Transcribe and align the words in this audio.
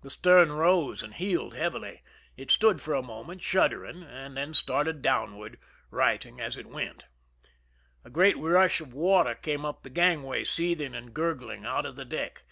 The 0.00 0.08
stern 0.08 0.52
rose 0.52 1.02
and 1.02 1.12
heeled 1.12 1.52
heavily; 1.52 2.02
it 2.34 2.50
stood 2.50 2.80
for 2.80 2.94
a 2.94 3.02
moment, 3.02 3.42
shuddering, 3.42 4.00
then 4.08 4.54
started 4.54 5.02
down 5.02 5.36
ward, 5.36 5.58
righting 5.90 6.40
as 6.40 6.56
it 6.56 6.64
went. 6.66 7.04
A 8.02 8.08
great 8.08 8.38
rush 8.38 8.80
of 8.80 8.94
water 8.94 9.34
came 9.34 9.66
up 9.66 9.82
the 9.82 9.90
gangway, 9.90 10.44
seething 10.44 10.94
and 10.94 11.12
gurgling 11.12 11.66
out 11.66 11.84
of 11.84 11.96
the 11.96 12.06
deck. 12.06 12.44